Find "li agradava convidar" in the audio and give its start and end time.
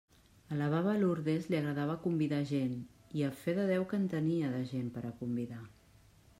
1.51-2.41